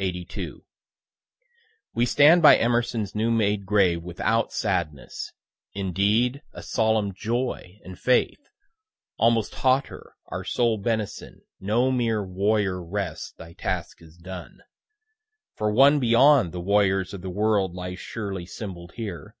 _We 1.92 2.06
stand 2.06 2.40
by 2.40 2.56
Emerson's 2.56 3.14
new 3.14 3.30
made 3.30 3.66
grave 3.66 4.02
without 4.02 4.50
sadness 4.50 5.30
indeed 5.74 6.40
a 6.54 6.62
solemn 6.62 7.12
joy 7.12 7.78
and 7.84 7.98
faith, 7.98 8.40
almost 9.18 9.56
hauteur 9.56 10.14
our 10.28 10.42
soul 10.42 10.78
benison 10.78 11.42
no 11.60 11.90
mere 11.92 12.24
"Warrior, 12.24 12.82
rest, 12.82 13.36
thy 13.36 13.52
task 13.52 14.00
is 14.00 14.16
done," 14.16 14.62
for 15.54 15.70
one 15.70 16.00
beyond 16.00 16.52
the 16.52 16.60
warriors 16.62 17.12
of 17.12 17.20
the 17.20 17.28
world 17.28 17.74
lies 17.74 17.98
surely 17.98 18.46
symboll'd 18.46 18.92
here. 18.92 19.36